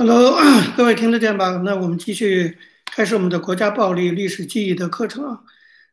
[0.00, 0.34] Hello，
[0.78, 1.60] 各位听得见吧？
[1.62, 5.40] 那我们继续开始我们的国家暴力历史记忆的课程啊。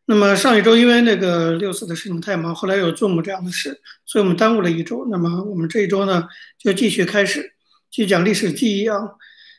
[0.06, 5.06] 那么上一周因为那个六四的事情太忙，后来有 Zoom 这样的事，所以我们耽误了一周。
[5.12, 6.24] 那么我们这一周呢，
[6.58, 7.52] 就继续开始
[7.92, 8.98] 去讲历史记忆啊。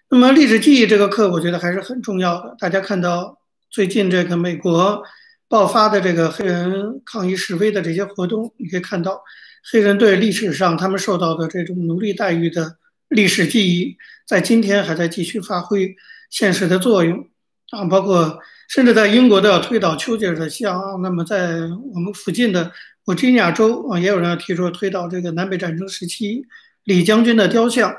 [0.09, 2.57] 那么历史记忆这个课，我觉得还是很重要的。
[2.59, 3.39] 大家看到
[3.69, 5.03] 最近这个美国
[5.47, 9.23] 爆发的这个黑人抗议示威的这些活动，你可以看到
[9.71, 12.78] 黑人对历史上他们受到的这种奴隶待遇的
[13.09, 15.95] 历史记忆，在今天还在继续发挥
[16.31, 17.29] 现实的作用
[17.71, 18.39] 啊，包括。
[18.69, 21.61] 甚至在英国都要推倒丘吉尔的像，那么在
[21.95, 22.71] 我们附近的
[23.07, 26.45] 我吉尼亚州啊，也有人要提出推倒这个南北战争时期
[26.85, 27.91] 李将军的雕像。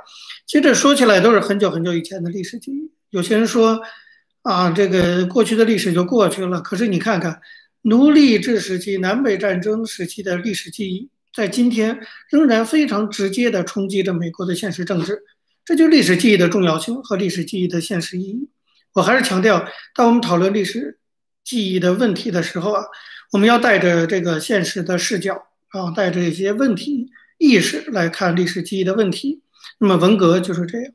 [0.46, 2.92] 其实说起来都是很久很久以前的历史记忆。
[3.10, 3.82] 有些人说
[4.44, 6.62] 啊，这个过去的历史就过去了。
[6.62, 7.42] 可是你看看
[7.82, 15.24] 奴隶制时期、南北战争时期的历史记忆，在今天仍然非常直接地冲击着美国的现实政治。
[15.64, 18.50] 这就是历史记忆的重要性和历史记忆的现实意义。
[18.94, 20.98] 我还是强调，当我们讨论历史
[21.44, 22.84] 记忆的问题的时候啊，
[23.32, 25.36] 我们要带着这个现实的视角
[25.70, 29.44] 啊，带着一些问题意识来看历史记忆的问题。
[29.78, 30.92] 那么文革就是这样。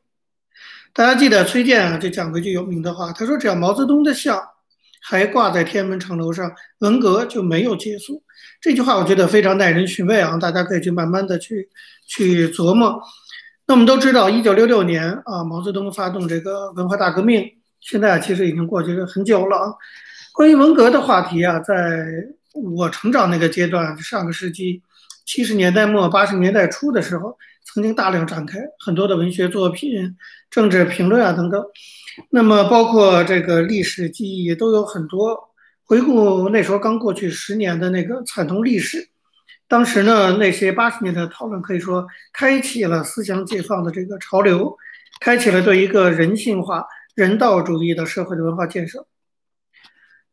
[0.92, 4.41] 大家记得崔健啊，就讲过一句有名的话，他说：“只要毛泽东的像
[5.06, 8.22] 还挂在天安门城楼上，文革就没有结束。”
[8.60, 11.69] 这句话我觉得非常耐人寻味啊，大家可以去慢慢的去
[12.06, 12.98] 去琢磨。
[13.66, 17.44] 那我们都知道，一九六六年啊，毛泽东发动这个文化大革命。
[17.80, 19.72] 现在其实已经过去了很久了啊。
[20.32, 22.06] 关于文革的话题啊，在
[22.55, 24.82] 我成长那个阶段，上个世纪
[25.27, 30.17] 七十年代末八十年代初的时候，曾经大量展开很多的文学作品、
[30.51, 31.65] 政治评论啊等等。
[32.31, 35.39] 那么包括这个历史记忆都有很多。
[35.84, 39.09] 回顾那时候刚过去十年的那个惨痛历史，
[39.69, 44.75] 当时呢那些八十年代的讨论可以说开启了思想解放的这个潮流，
[45.21, 46.84] 开启了对一个人性化。
[47.15, 49.06] 人道主义的社会的文化建设。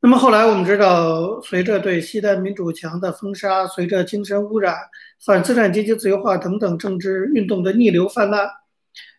[0.03, 4.75] 那么后来我们知道，随着对西单民主墙的封杀，随着精神污染、
[5.23, 8.49] 反资产阶级自由化等等政治运动的逆流泛滥，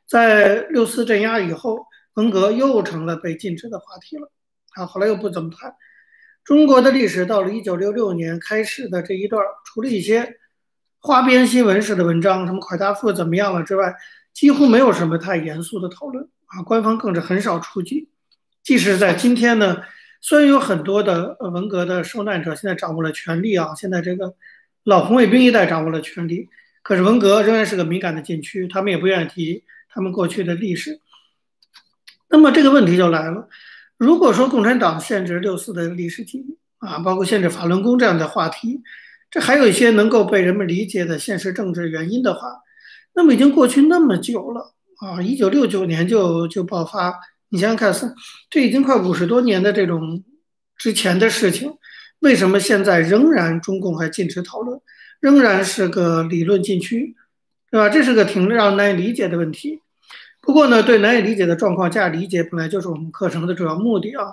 [0.09, 4.33] 在六四镇压以后，文革又成了被禁止的话题了。
[4.75, 5.73] 啊，后来又不怎么谈。
[6.43, 10.37] 中国的历史到了一九六六年开始的这一段，除了一些
[10.99, 13.95] 花边新闻式的文章，什么蒯大富怎么样了之外，
[14.33, 16.29] 几乎没有什么太严肃的讨论。
[16.47, 18.09] 啊，官方更是很少出击。
[18.65, 19.77] 即使在今天呢，
[20.25, 24.35] 虽然有很多的呃文革的受难者现在掌握了权力啊，现在这个
[24.85, 26.49] 老红卫兵一代掌握了权力，
[26.83, 31.01] 可是文革仍然是个敏感的禁区，他们也不愿意提他们过去的历史。
[32.29, 33.49] 那么这个问题就来了：
[33.99, 38.81] 如果说共产党限制六四的历史记忆啊，包括限制法轮功这样的话题，
[39.29, 42.61] 这还有一些能够被人们理解的现实政治原因的话，
[43.13, 44.73] 那么已经过去那么久了。
[45.03, 47.13] 啊，一九六九年就就爆发，
[47.53, 48.11] 你想想看，是
[48.49, 50.25] 这已经快五十多年的这种
[50.79, 51.71] 之前的事情，
[52.21, 54.81] 为什么现在仍然中共还禁止讨论，
[55.21, 57.15] 仍然是个理论禁区，
[57.71, 57.91] 对吧？
[57.91, 59.81] 这是个挺让难以理解的问题。
[60.41, 64.25] 不过呢，对难以理解的状况加以理解，本来就是我们课程的主要目的啊。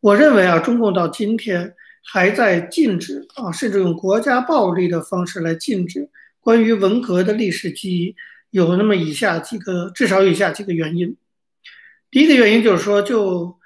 [0.00, 1.74] 我认为啊，中共到今天
[2.04, 8.14] 还在禁止啊，甚至用国家暴力的方式来禁止关于文革的历史记忆。
[8.50, 11.16] 有那么以下几个，至少以下几个原因。
[12.10, 13.58] 第一个原因就是说，就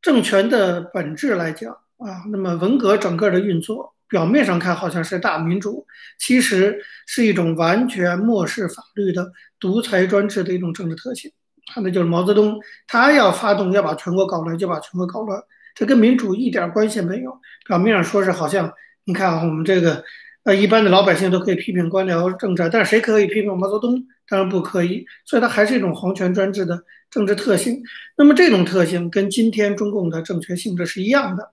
[0.00, 5.86] 政权的本质来讲啊，那么文革整个的运作，表面上看好像是大民主，
[6.18, 11.30] 其实是一种完全漠视法律的独裁专制的一种政治特性。
[11.74, 15.40] 啊，那就是毛泽东他要发动要把全国搞乱，就把全国搞乱，
[15.74, 17.40] 这跟民主一点关系没有。
[17.66, 18.72] 表面上说是好像，
[19.04, 20.04] 你看啊，我们这个。
[20.44, 24.04] 呃，一般的老百姓都可以批评官僚政治，但是谁可以批评毛泽东？
[24.28, 25.04] 当然不可以。
[25.24, 27.82] 所以它还是一种皇权专制的政治特性。
[28.16, 31.52] 那么这种特性跟今天中共的政权性质是一样的。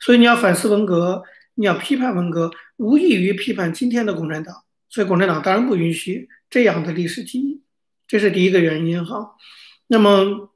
[0.00, 1.22] 所以你要反思文革，
[1.54, 4.54] 你要批判文革，无异于批判今天的共产党。
[4.88, 7.62] 所以共产党当然不允许这样的历史记忆，
[8.06, 9.32] 这是第一个原因哈。
[9.86, 10.50] 那么，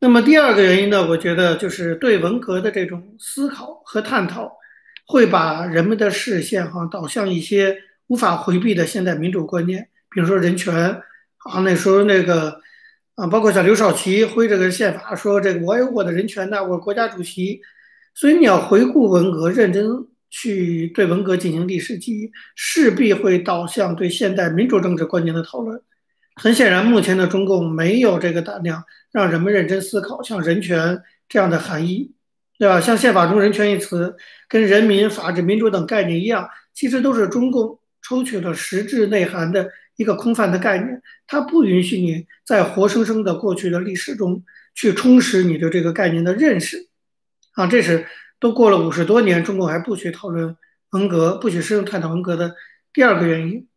[0.00, 1.06] 那么第二个原因呢？
[1.08, 4.52] 我觉得就是对文革的这种思考和探讨。
[5.06, 7.76] 会把人们的视线哈导向一些
[8.06, 10.74] 无法回避的现代民主观念，比如说人权
[11.38, 12.60] 啊，那时候那个
[13.16, 17.60] 啊，包括像刘少奇挥这个宪法说这个我有我的人权呐，我国家主席，
[18.14, 19.84] 所以你要回顾文革，认真
[20.30, 25.82] 去对文革进行历史记忆，势必会导向对现代民主政治观念的讨论。
[26.36, 28.82] 很显然，目前的中共没有这个胆量
[29.12, 32.12] 让人们认真思考像人权这样的含义。
[32.56, 32.80] 对吧？
[32.80, 34.14] 像宪法中“人权”一词，
[34.48, 44.42] 跟人民、法治、民主等概念一样，其实都是中共抽取了实质内涵的一个空泛的概念，它不允许你在活生生的过去的历史中
[44.74, 46.88] 去充实你的这个概念的认识。
[47.52, 48.06] 啊，这是
[48.40, 50.56] 都过了五十多年，中共还不去讨论
[50.90, 52.54] 文革，不许深入探讨文革的
[52.92, 53.68] 第二个原因。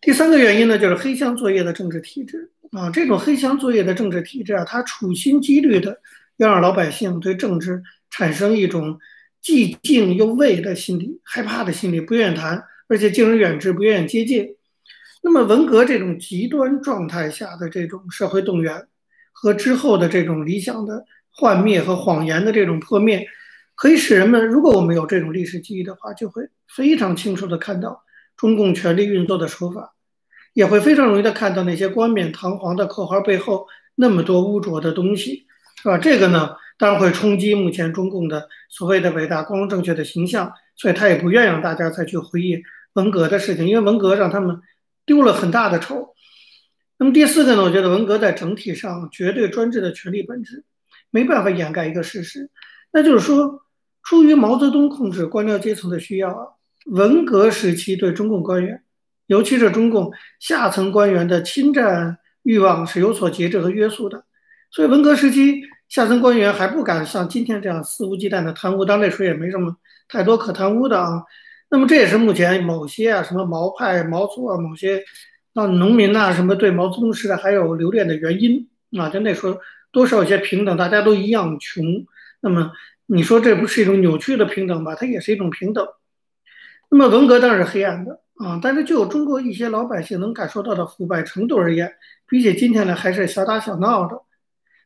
[0.00, 6.00] 第三个原因呢，就是黑箱作业的政治体制啊，这种黑箱作业的政治体制啊，它处心积虑的
[6.36, 8.98] 要让老百姓对政治产生一种
[9.40, 14.56] 既敬又畏的心理，害怕的心理，不愿意谈，而且敬而远之，不愿意接近。
[15.26, 18.86] 那么文革这种极端状态下的这种社会动员，
[19.32, 23.26] 和之后的这种理想的幻灭和谎言的这种破灭，
[23.74, 28.02] 可以使人们，如果我们有这种历史记忆的话，就会非常清楚的看到
[28.36, 29.94] 中共权力运作的手法。
[30.52, 35.46] 也会非常容易的看到那些冠冕堂皇的口号背后那么多污浊的东西，
[35.82, 35.96] 是吧？
[35.96, 42.62] 这个呢，当然会冲击目前中共的所谓的伟大、光荣、正确的形象，所以他也不愿让大家再去回忆
[42.92, 44.60] 文革的事情，因为文革让他们
[45.06, 46.14] 丢了很大的丑。
[46.98, 50.64] 那么第四个呢，我觉得文革在整体上绝对专制的权力本质
[51.10, 52.50] 没办法掩盖一个事实，
[52.92, 53.62] 那就是说，
[54.02, 56.46] 出于毛泽东控制官僚阶层的需要啊，
[56.86, 58.82] 文革时期对中共官员。
[59.26, 64.22] 尤其是中共下层官员的侵占欲望是有所节制和约束的，
[64.70, 69.74] 所以文革时期下层官员还不敢像今天这样肆无忌惮的贪污，当那时候也没什么
[70.08, 71.22] 太多可贪污的啊。
[71.74, 75.02] 那么这也是目前某些啊什么毛派、毛族啊某些
[75.54, 79.08] 啊农民呐什么对毛泽东时代还有留恋的原因啊。
[79.08, 79.58] 就那时候
[79.90, 81.84] 多少有些平等，大家都一样穷。
[82.40, 82.70] 那么
[83.06, 84.94] 你说这不是一种扭曲的平等吧？
[84.94, 85.84] 它也是一种平等。
[86.92, 88.20] 那么文革当然是黑暗的。
[88.36, 91.92] 啊，但是就中国一些老百姓能感受到的腐败程度而言，
[92.28, 94.16] 比起今天呢还是小打小闹的。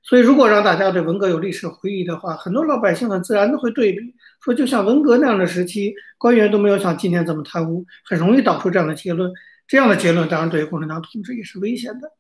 [0.09, 9.31] 所以，如果让大家对文革有历史回忆的话，很多老百姓很自然的会对比，说就像文革那样的时期，官员都没有像今天这么贪污，很容易导出这样的结论。
[9.67, 12.11] 这样的结论当然对于共产党统治也是危险的。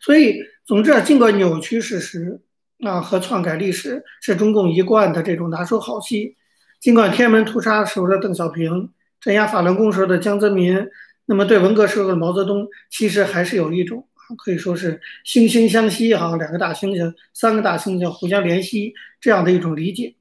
[0.00, 2.40] 所以，总之啊，尽管扭曲事实
[2.84, 6.36] 啊和篡改历史是中共一贯的这种拿手好戏，
[6.80, 8.90] 尽管天安门屠杀时候的邓小平。
[9.20, 10.86] 镇压法轮功时候的江泽民，
[11.24, 20.14] 那么对文革时候的毛泽东，其实还是有一种可以说是惺惺相惜哈，两个大猩猩，三个大猩猩互相怜惜这样的一种理解。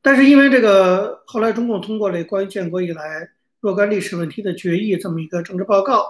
[0.00, 3.28] 但是因为这个后来中共通过了关于建国以来
[3.60, 6.06] 若干历史问题的决议这么一个政治报告，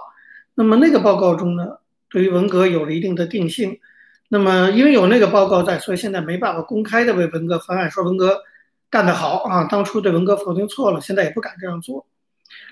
[0.53, 1.79] 那么那个报告中呢，
[2.09, 3.79] 对于文革有了一定的定性。
[4.29, 8.41] 那么因为有那个报告在，所以现在没办法公开的为文革翻案，说文革。
[8.91, 9.65] 干得好啊！
[9.65, 12.07] 当初对文革否定错了，现在也不敢这样做，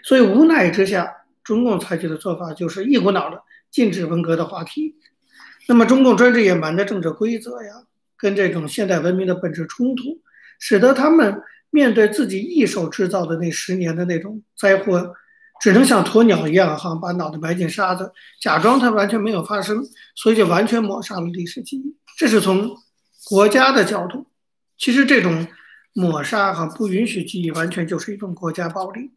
[0.01, 3.39] 所以无奈之下，中共采取的做法就是一股脑的
[3.71, 4.95] 禁止文革的话题。
[5.67, 7.83] 那么，中共专制野蛮的政治规则呀，
[8.17, 10.21] 跟这种现代文明的本质冲突，
[10.59, 15.13] 使得他们面对自己一手制造的那十年的那种灾祸，
[15.61, 18.11] 只能像鸵鸟一样哈，把脑袋埋进沙子，
[18.41, 19.83] 假装它完全没有发生，
[20.15, 21.95] 所以就完全抹杀了历史记忆。
[22.17, 22.75] 这是从
[23.25, 24.27] 国家的角度，
[24.77, 25.47] 其实这种。
[25.93, 29.09] 抹杀和不允许记忆，完全就是一种国家暴力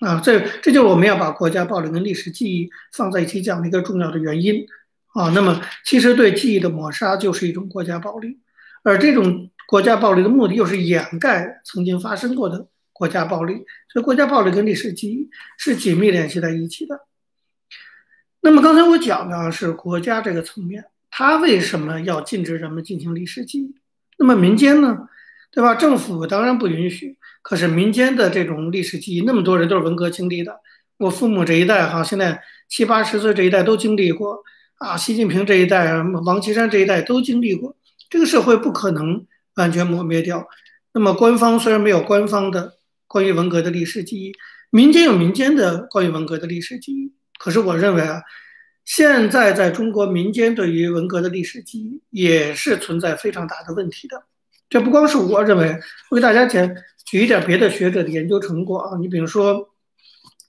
[0.00, 0.20] 啊！
[0.22, 4.66] 这这就是我们要把国家暴力跟历史记忆放在一起讲的一个重要的原因
[5.14, 5.30] 啊。
[5.34, 8.38] 那么，其实对记忆的抹杀就是一种国家暴力，
[8.82, 17.00] 而这种国家暴力的目的又是掩盖曾经发生过的国家暴力，所以国家暴力跟历史记忆是紧密联系在一起的。
[18.42, 23.74] 那么刚才我讲的是国家这个层面，它为什么要禁止人们进行历史记忆？
[24.18, 25.08] 那么民间呢？
[25.56, 25.74] 对吧？
[25.74, 30.60] 政府当然不允许，可是民间的这种历史记忆，那么多人都是文革经历的。
[30.98, 34.44] 我父母这一代哈，现在七八十岁这一代都经历过
[34.76, 34.98] 啊。
[34.98, 35.94] 习近平这一代，
[36.26, 37.74] 王岐山这一代都经历过。
[38.10, 40.46] 这个社会不可能完全抹灭掉。
[40.92, 42.74] 那么官方虽然没有官方的
[43.06, 44.32] 关于文革的历史记忆，
[44.68, 47.14] 民间有民间的关于文革的历史记忆。
[47.38, 48.20] 可是我认为啊，
[48.84, 54.22] 现在在中国民间对于文革的历史记忆也是存在非常大的问题的。
[54.68, 55.78] 这不光是我认为，
[56.10, 56.68] 我给大家讲
[57.04, 58.98] 举一点别的学者的研究成果啊。
[58.98, 59.70] 你比如说，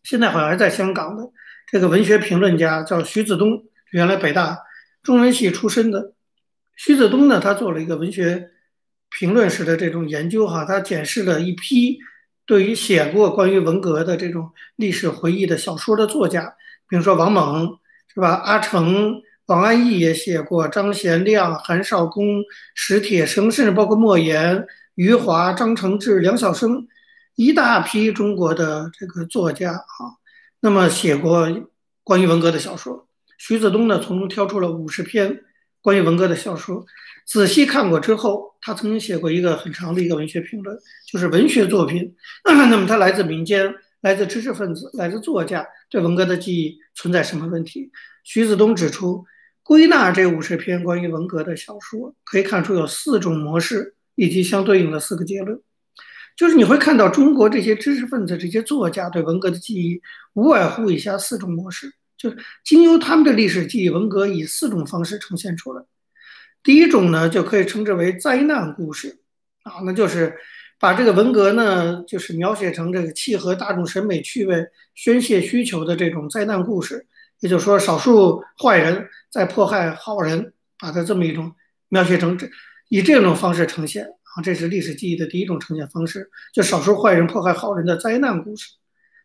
[0.04, 1.24] 现在好像还在香港的
[1.72, 4.58] 这个文学评论家叫徐子东，原来北大
[5.04, 6.14] 中文系出身的。
[6.76, 8.50] 徐子东呢，他做了一个文学
[9.10, 12.00] 评论史的这种研究哈，他检视了一批
[12.46, 16.56] 对于写过关于文革的这种历史回忆的小说的作家，
[16.90, 17.78] 比如说王蒙，
[18.14, 18.32] 是吧？
[18.34, 19.22] 阿城。
[19.48, 22.44] 王安忆也写过，张贤亮、韩少功、
[22.76, 26.86] 史铁生，甚至包括莫言、余华、张承志、梁晓声，
[27.36, 30.20] 一大批中国的这个作家啊，
[30.60, 31.48] 那么写过
[32.04, 33.08] 关于文革的小说。
[33.38, 35.40] 徐子东呢，从中挑出了五十篇
[35.82, 36.86] 关于文革的小说。
[37.26, 40.78] 仔细看过之后，他曾经写过一个很长的一个文学评论，
[41.10, 42.14] 就是文学作品，
[42.44, 47.92] 那么他来自民间，来自知识分子、来自作家对文革的记忆存在什么问题。
[48.24, 49.24] 徐子东指出，
[49.68, 55.60] 归纳这五十篇关于文革的小说，可以看出有四种模式以及相对应的四个结论。
[56.38, 60.02] 就是你会看到中国这些知识分子、这些作家对文革的记忆，
[60.36, 65.84] 无外乎以下四种模式，就是经由他们的历史记忆，文革以四种方式呈现出来。
[66.64, 69.20] 第一种呢，就可以称之为灾难故事，
[69.64, 70.34] 啊，那就是
[70.80, 77.06] 把这个文革呢，就是描写成这个契合大众审美趣味、宣泄需求的这种灾难故事，
[77.40, 81.52] 也就是说，少数坏人在迫害好人，把它这么一种
[81.90, 82.50] 描写成这，
[82.90, 84.42] 以这种方式呈现啊。
[84.44, 88.70] 这是历史记忆的第一种呈现方式，就少数坏人迫害好人的灾难故事。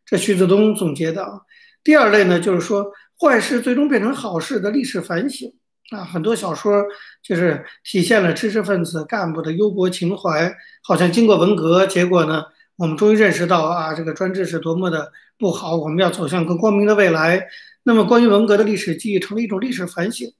[0.05, 1.41] 这徐子东总结的啊。
[1.83, 5.53] 第二类呢，就是说坏事最终变成好事的历史反省
[5.91, 6.05] 啊。
[6.05, 6.85] 很多小说
[7.23, 12.45] 就是体现了知识分子干部的忧国情怀，好像经过文革，结果呢，
[12.77, 17.49] 我们终于认识到啊，这个专制是多么的不好，我们要走向更光明的未来。
[17.85, 20.33] 那么，关于文革的历史记忆成了一种历史反省。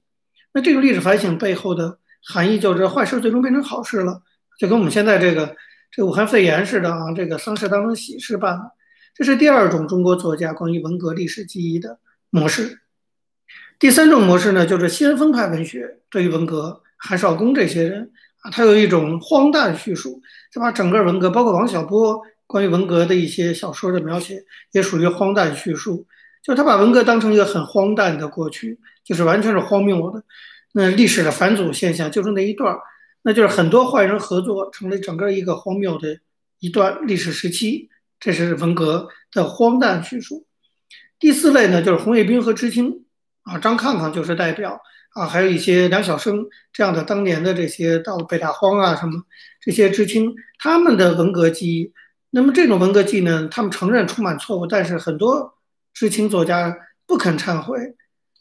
[0.53, 4.21] 那这种历史反省背后的含义，就是坏事最终变成好事了。
[4.57, 5.55] 就跟我们现在这个
[5.91, 8.71] 这武汉肺炎似的啊，这个丧事当成喜事办了。
[9.13, 12.79] 这是第二种中国作家关于文革历史记忆的模式。
[13.77, 20.21] 第三种模式呢，就是先锋派文学对于文革，韩少功这些人啊，他有一种荒诞叙述，
[20.53, 26.07] 是把整个文革，包括王小波关于文革的一些小说的描写，也属于荒诞叙述。
[26.43, 30.21] 就他把文革当成一个很荒诞的过去，就是完全是荒谬的。
[30.73, 32.77] 那历史的反祖现象就是那一段。
[33.25, 36.19] 那就是很多坏人合作，成了整个一个荒谬的
[36.59, 37.89] 一段历史时期。
[38.19, 40.45] 这是文革的荒诞叙述。
[41.19, 43.05] 第四类呢，就是红卫兵和知青
[43.43, 44.77] 啊，张抗抗就是代表
[45.13, 49.23] 啊，还有一些梁晓声这样的当年的这些到北大荒啊什么
[49.61, 51.93] 这些知青，他们的文革记忆。
[52.31, 55.53] 那么这种文革记忆呢，他们承认充满错误，但是很多
[55.93, 57.77] 知青作家不肯忏悔，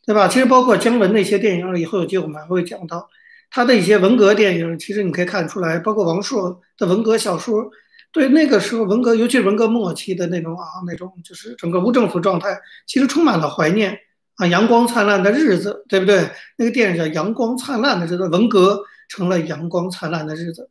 [0.07, 0.27] 对吧？
[0.29, 3.09] 其实包括姜文那些电影，以后有机会我们还会讲到。
[3.55, 7.71] 他的一些文革电影，其实你可以看出来，包括王朔的文革小说，
[8.11, 13.99] 对那个时候文革，尤其是文革末期的那种啊，那种就是整个无政府状态，其实充满了怀念
[14.37, 16.31] 啊，阳光灿烂的日子，对不对？
[16.57, 20.71] 那个电影叫《阳光灿烂的日子》，文革成了阳光灿烂的日子。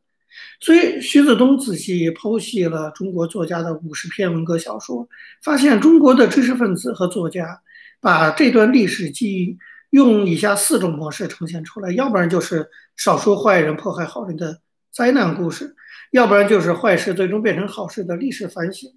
[0.60, 5.08] 所以徐子东仔细剖析了中国作家的五十篇文革小说，
[5.44, 7.62] 发现中国的知识分子和作家
[8.00, 9.58] 把这段历史记忆。
[9.92, 15.76] 用以下四种模式呈现出来，要不然就是少数坏人迫害好人的灾难故事，
[16.12, 18.90] 要不然就是坏事最终变成好事的历史反省，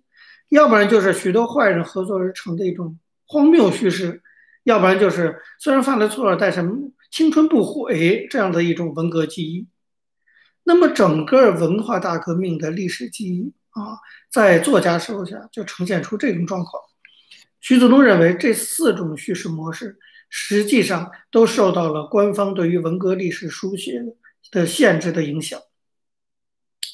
[0.50, 4.22] 要不然就是许多坏人合作而成的一种荒谬叙事，
[4.62, 6.64] 要不然就是虽然犯了错，但是
[7.10, 9.66] 青春不悔这样的一种文革记忆。
[10.64, 13.98] 那么整个文化大革命的历史记忆啊，
[14.30, 16.82] 在作家手下就呈现出这种状况。
[17.60, 19.98] 徐子东认为这四种叙事模式。
[20.36, 24.02] 实际上都受到了官方对于文革历史书写
[24.50, 25.60] 的限制的影响，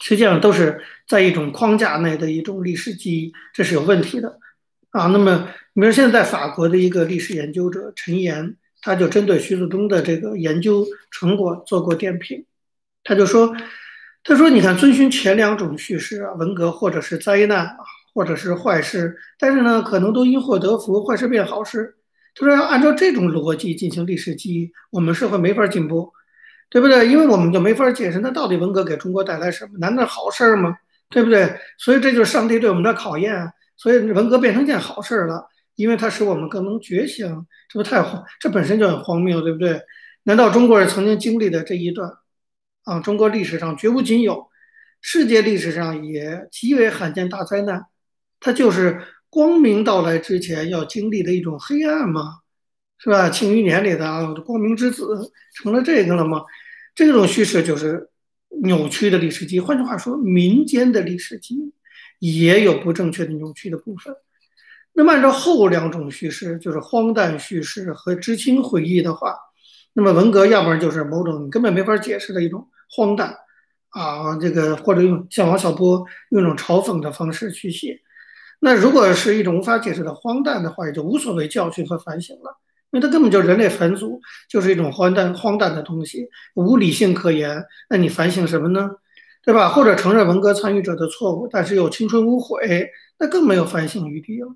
[0.02, 4.38] 实际上都是在一种框架内的一种历史记忆，这是有问题的
[4.90, 5.06] 啊。
[5.06, 12.44] 那么，比如现在法国的一个历史研究者陈岩，他就针对徐子东的这个研究成果做过点评，
[13.10, 13.52] 他就说
[14.22, 17.76] ：“他说你看，遵循前两种叙事啊，文革或者是灾难啊，
[18.14, 21.96] 或者是坏事，但是呢，可能都因祸得福，坏事变好事。”
[22.36, 26.12] 他说：“要按照这种逻辑进行历史记忆，我们社会没法进步，
[26.70, 27.08] 对不对？
[27.08, 29.72] 因为我们就没法解释，那到底文革给中国带来什么？
[29.80, 30.76] 难道好事吗？
[31.08, 31.52] 对不对？
[31.78, 33.52] 所以这就是上帝对我们的考验。
[33.76, 37.26] 所以文革变成件好事了，因为它使我们更能觉醒。
[37.68, 39.80] 这不太荒，这本身就很荒谬，对不对？
[40.22, 42.08] 难道中国人曾经经历的这一段，
[42.90, 44.48] 啊，中国历史上绝无仅有，
[45.00, 47.86] 世界历史上也极为罕见大灾难，
[48.40, 49.00] 它就是。”
[49.32, 52.40] 光明到来之前要经历的一种黑暗吗？
[52.98, 53.28] 是吧？
[53.30, 55.06] 《庆余年》里的啊，光明之子
[55.54, 56.42] 成了这个了吗？
[56.96, 58.10] 这种叙事就是
[58.64, 59.60] 扭曲的历史记忆。
[59.60, 61.72] 换句话说，民间的历史记忆
[62.18, 64.12] 也有不正确的、扭曲的部分。
[64.94, 69.36] 那么，按照后两种叙事，就是荒诞叙事和知青回忆的话，
[69.92, 73.34] 那么文革要不然就是某种你根本没法解释的一种荒诞
[73.90, 78.00] 啊，这个或者用像王小波用一种嘲讽的方式去写。
[78.60, 82.58] 那如果是一种无法解释的荒诞的话，也就无所谓教训和反省了，
[82.90, 87.64] 因为它根本就人类反祖，就是一种荒诞荒诞的东西，无理性可言。
[87.88, 88.90] 那你反省什么呢？
[89.42, 89.70] 对吧？
[89.70, 94.54] 或者承认文革参与者的错误，但是又青春无悔，那更没有反省余地了。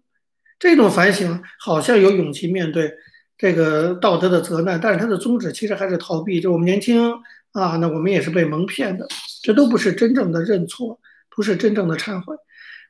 [0.59, 2.93] 这种反省好像有勇气面对
[3.39, 6.43] 这个道德的责难，但是它的宗旨其实还是逃避。
[6.43, 7.11] 就我们年轻
[7.55, 9.09] 啊，那我们也是被蒙骗的，
[9.43, 11.01] 这都不是真正的认错，
[11.35, 12.37] 不是真正的忏悔。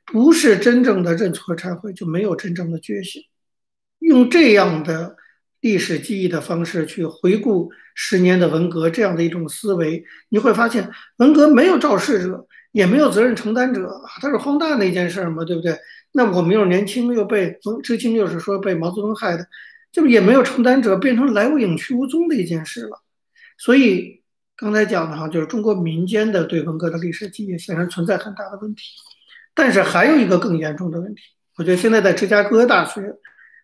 [0.07, 3.23] 不是真正的认错和忏悔，就没有真正的觉醒。
[4.01, 5.17] 用这样的
[5.61, 13.91] 历史记忆的方式去回顾十年的文革，这样的一种思维，你会发现文革没有肇事者，也没有责任承担者，
[14.21, 15.75] 它是荒诞的一件事嘛，对不对？
[16.13, 19.49] 那我们又年轻，又被知青又是说被毛泽东害的，
[19.91, 23.03] 就也没有承担者，变成来无影去无踪的一件事了。
[23.57, 24.23] 所以
[24.57, 28.83] 刚才讲的哈，就是中国民间的对文革的历史记忆显然存在很大的问题。
[29.53, 31.23] 但是还有一个更严重的问题，
[31.57, 33.03] 我觉得现在在芝加哥大学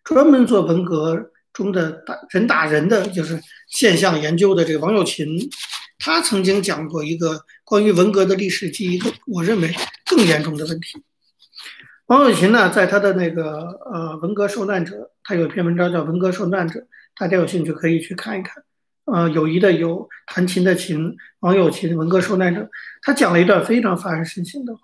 [0.05, 5.27] 专门做文革中的打人打人的就是现象研究的这个王友琴，
[5.99, 9.73] 他曾经讲过一个关于文革的历史记忆，我认为
[10.07, 11.03] 更严重的问题。
[12.07, 13.61] 王友琴呢，在他的那个
[13.93, 16.81] 呃文革受难者，他有一篇文章叫《文革受难者》，
[17.17, 18.63] 大家有兴趣可以去看一看。
[19.13, 22.69] 呃，友谊的友，弹琴的琴，王友琴，文革受难者，
[23.03, 24.83] 他讲了一段非常发人深省的话。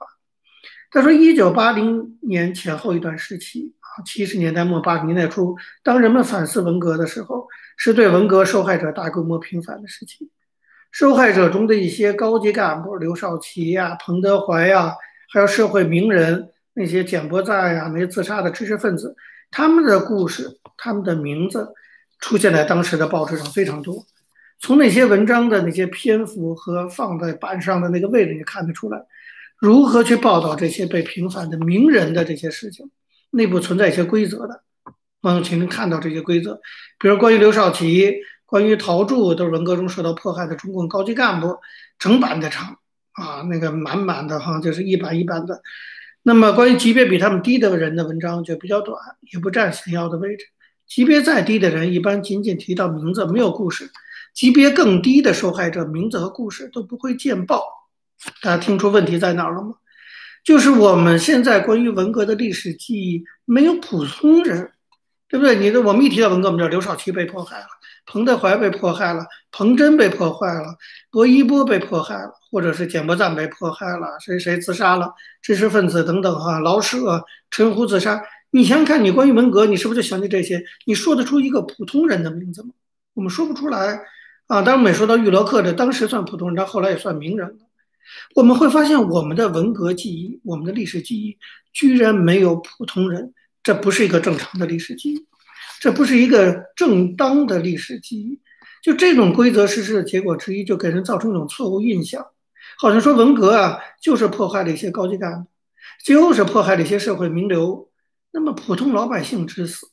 [0.90, 10.30] 他说：“一九八零年前后一段时期啊，七十年代末八十年代初，当人们反思文革的时候，是对文革受害者大规模平反的时期。
[10.92, 14.94] 受害者中的一些高级干部，刘少奇呀、彭德怀呀，
[15.28, 19.14] 还有社会名人，那些柬埔寨呀、那些自杀的知识分子，
[19.50, 21.68] 他们的故事、他们的名字，
[22.20, 24.06] 出现在当时的报纸上非常多。
[24.58, 29.00] 从那些文章的那些篇幅和放在板上的那个位置，你看得出来。”
[29.58, 32.90] 如何去报道这些被平反的名人的这些事情？
[33.30, 34.62] 内部存在一些规则的。
[35.22, 36.60] 王永琴能看到这些规则，
[36.98, 41.56] 比如关于刘少奇、关于陶铸，都是文革中受到迫害的中共高级干部，
[41.98, 42.76] 整版的长
[43.12, 45.62] 啊，那个满满的哈，就是一版一版的。
[46.22, 48.98] 那么关于级别比他们低的人的文章就比较短，
[49.32, 50.44] 也不占显要的位置。
[50.86, 53.90] 级别再低的人，一般仅仅提到名字，没有故事。
[54.36, 57.64] 级别更低的受害者，名字和故事都不会见报。
[58.42, 59.76] 大家听出问题在哪儿了吗？
[60.44, 64.72] 就是我们现在关于文革的历史记忆没有普通人，
[65.26, 65.56] 对不对？
[65.56, 67.66] 你的我们一提到文革，我们知道刘少奇被迫害了，
[68.04, 70.76] 彭德怀被迫害了，彭真被迫害了，
[71.10, 78.22] 薄一波被迫害了，或者是柬埔寨被迫害了，谁谁自杀了，知识分子等等哈，老舍、陈胡自杀。
[78.50, 80.62] 你想想看，你关于文革，你是不是就想起这些？
[80.84, 82.68] 你说得出一个普通人的名字吗？
[83.14, 83.98] 我们说不出来
[84.46, 84.62] 啊。
[84.62, 87.56] 当然，每说到玉罗克的当时算普通人，他后来也算名人了。
[88.34, 91.36] 我们会发现，我们的文革记忆，我们的历史记忆，
[91.72, 93.34] 居然没有普通人。
[93.62, 95.26] 这不是一个正常的历史记忆，
[95.80, 98.40] 这不是一个正当的历史记忆。
[98.80, 102.24] 就这种规则实施的结果之一，就给人造成一种错误印象，
[102.78, 105.48] 好像说文革啊，就是迫害了一些高级干部，
[106.04, 107.88] 就是迫害了一些社会名流。
[108.30, 109.88] 那么普通老百姓之死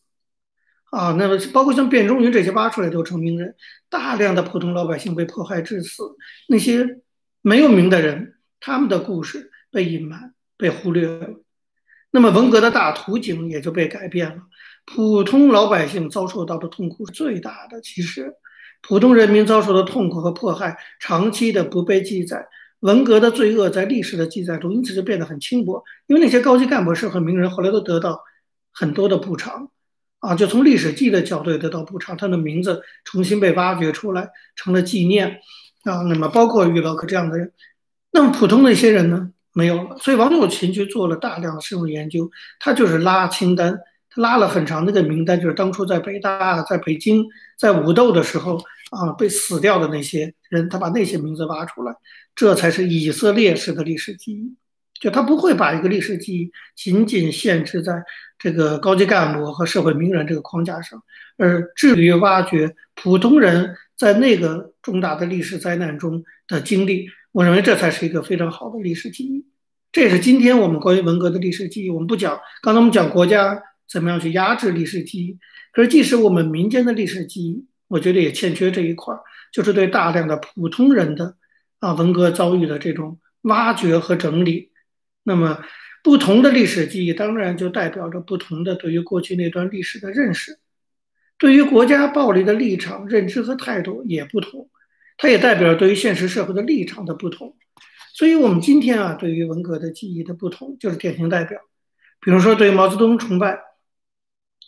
[0.93, 3.55] 啊，那么包括像卞中云这些挖出来都成名人，
[3.89, 6.03] 大量的普通老百姓被迫害致死，
[6.47, 7.01] 那些。
[7.45, 11.27] 没有名的人，他们的故事被隐瞒、被忽略了，
[12.09, 14.43] 那么文革的大图景也就被改变了。
[14.85, 17.81] 普通老百姓遭受到的痛苦是最大的。
[17.81, 18.33] 其实，
[18.81, 22.47] 普通人民遭受的痛苦和迫害长期的不被记载，
[22.79, 25.83] 文革的罪恶在历史的记载中因此就变得很轻薄。
[26.07, 28.21] 因为那些高级干部、是和名人后来都得到
[28.71, 29.69] 很多的补偿，
[30.23, 35.41] 啊，就从历史记的角度得到补偿，他的名字重新被挖掘出来，成了纪念。
[35.83, 37.51] 啊，那么包括于老克这样的人，
[38.13, 39.97] 那么普通的一些人呢，没有了。
[39.97, 43.77] 所以王友琴去做了大量的深入研究，他就是拉清单，
[44.09, 47.25] 他拉了很长的一个名单，就是当初在北大、在北京、
[47.59, 48.57] 在武斗的时候
[48.91, 51.93] 啊，被死掉的那些人，他把那些名字挖出来，
[52.33, 54.55] 这才是以色列式的历史记忆。
[54.99, 58.03] 就他不会把一个历史记忆仅仅限制在
[58.37, 61.01] 这个高级干部和社会名人这个框架上，
[61.37, 63.75] 而致力于挖掘普通人。
[63.95, 69.45] 在那个重大的历史灾难中的经历，我认为这才是一个非常好的历史记忆。
[69.91, 71.89] 这也是今天我们关于文革的历史记忆。
[71.91, 75.37] 我们不讲，刚才我们讲国家怎么样去压制历史记忆，
[75.71, 79.15] 可是即使我们民间的历史记忆，我觉得也欠缺这一块，
[79.53, 81.37] 就是对大量的普通人的
[81.79, 84.71] 啊文革遭遇的这种挖掘和整理。
[85.23, 85.63] 那么，
[86.03, 90.59] 不同的历史记忆当然就代表着不同的对于过去那段历史的认识。
[91.37, 94.69] 对于国家暴力的立场、认知和态度也不同，
[95.17, 97.55] 它也代表对于现实社会的立场的不同。
[98.13, 101.59] 所以，我们今天啊，对于文革的记忆的不同，就是典型代表。
[102.21, 103.59] 比如说，对毛泽东崇拜，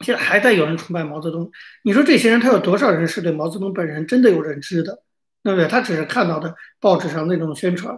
[0.01, 1.51] 现在还在有人崇拜毛泽东。
[1.83, 5.03] 你说这些人，他有多少人是对毛泽东本人真的有认知的？
[5.43, 5.67] 对不对？
[5.67, 7.95] 他只是看到的报纸上那种宣传。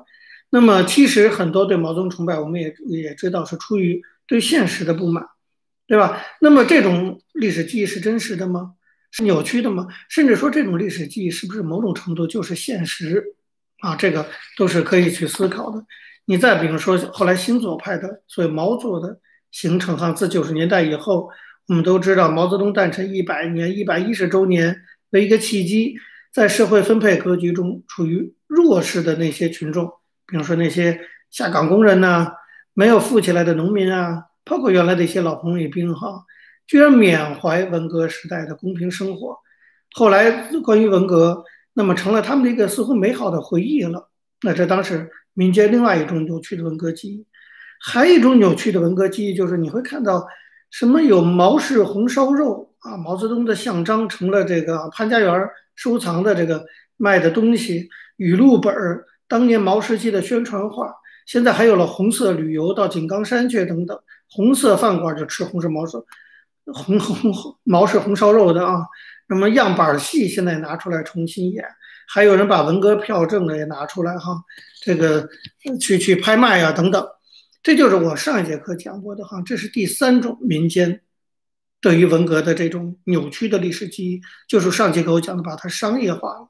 [0.49, 5.25] 那么，其实很多对毛泽东崇拜，我们也也知道是出于对现实的不满。
[5.89, 6.21] 对吧？
[6.41, 8.73] 那么这种历史记忆是真实的吗？
[9.10, 9.88] 是扭曲的吗？
[10.10, 13.23] 甚至说这种历史记忆是不是某种程度就是现实？
[13.79, 15.81] 啊，这个都是可以去思考的。
[16.25, 19.17] 你再比如说，后来新左派的所谓毛左的
[19.49, 21.29] 形成，哈，自九十年代以后，
[21.69, 24.81] 我们都知道毛泽东诞辰一百年、一百一十周年
[25.12, 25.95] 为一个契机，
[26.33, 29.89] 在社会分配格局中处于弱势的那些群众，
[30.27, 30.99] 比如说那些
[31.31, 32.33] 下岗工人呐，
[32.73, 36.25] 没有富起来的农民啊，包括原来的一些老红卫兵，哈，
[36.67, 39.37] 居然缅怀文革时代的公平生活。
[39.93, 44.09] 后来关于文革，那么成了他们的一个似乎美好的回忆了。
[44.41, 47.25] 那这当时民间另外一种扭曲的文革记忆，
[47.79, 50.27] 还有一种扭曲的文革记忆，就是你会看到
[50.69, 56.65] 什么有毛氏红烧肉啊，毛泽东的像章成了这个潘家园收藏的这个
[56.97, 60.93] 卖的东西，语录本儿，当年毛时期的宣传画，
[61.25, 66.05] 现在还有了红色旅游到井冈山去等等，红色饭馆就吃红色毛色
[66.73, 68.85] 红红毛氏红烧肉的啊。
[69.29, 71.65] 那么样板戏现在拿出来重新演，
[72.07, 74.41] 还有人把文革票证呢也拿出来哈，
[74.81, 75.27] 这个
[75.81, 77.05] 去去拍卖啊等等，
[77.61, 81.01] 这就是我上一节课讲过的哈，这是第三种民间
[81.81, 86.49] 对于文革的这种扭曲的历史记忆，就是上节课我讲的把它商业化了。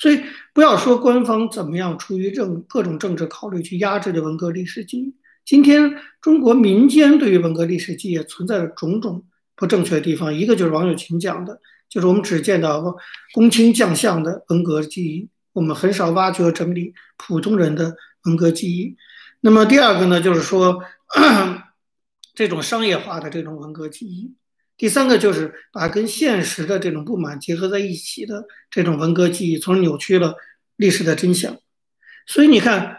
[0.00, 0.20] 所以
[0.54, 9.22] 不要说官方怎么样出于政各种政治考虑去压制的文革历史记忆，今天中国民间对于文革历史记忆也存在着种种
[9.54, 11.60] 不正确的地方，一个就是王友琴讲的。
[11.90, 12.96] 就是我们只见到
[13.34, 18.96] 公卿将相的文革记忆，我们很少挖掘整理普通人的文革记忆。
[19.40, 20.82] 那么第二个呢，就是说
[22.34, 24.32] 这种商业化的这种文革记忆。
[24.80, 30.34] 第三个就是把跟现实的这种不满结合在一起的这种文革记忆，从而扭曲了
[30.76, 31.54] 历史的真相。
[32.26, 32.96] 所以你看，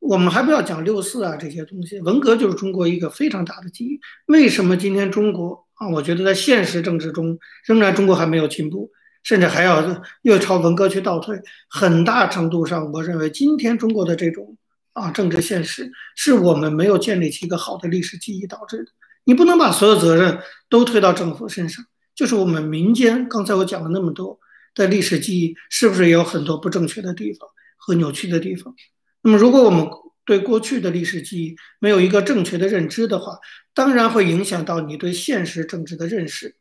[0.00, 4.00] 我们还不要讲六四啊这些东西，文革就是中国一个非常大的记忆。
[4.26, 5.64] 为什么今天中国？
[5.74, 8.90] 啊，我觉得在现实政治中，仍然中国还没有进步，
[9.22, 11.40] 甚至还要又朝文革去倒退。
[11.70, 14.56] 很大程度上，我认为今天中国的这种
[14.94, 18.90] 啊政治现实，是我们没有建立起一个好的历史记忆导致的。
[19.24, 21.84] 你不能把所有责任都推到政府身上，
[22.14, 23.28] 就是我们民间。
[23.28, 24.38] 刚才我讲了那么多
[24.74, 28.74] 的历史记忆，是不是也有很多不正确的地方和扭曲的地方？
[29.22, 29.86] 那么，如果我们
[30.26, 33.38] 对过去的历史记忆没有一个正确的认知的话，
[33.72, 36.56] 当然会影响到你对现实政治的认识，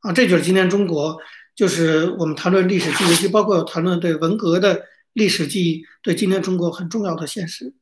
[0.00, 1.16] 啊，这就是今天中国，
[1.54, 7.72] 就是我们谈论历史记忆，就包括谈论对文革的历史记忆，对今天中国很重要的现实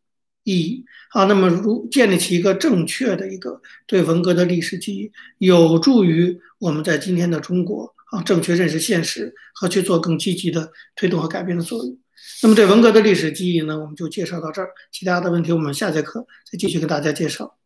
[0.44, 0.84] 意义。
[1.10, 11.98] 啊，那么如建立起一个正确的一个对文革的历史记忆，有助于我们在今天的中国啊正确认识现实和去做更积极的推动和改变的作用。
[12.42, 17.59] 那么对文革的历史记忆呢，我们就介绍到这儿，其他的问题我们下节课再继续给大家介绍。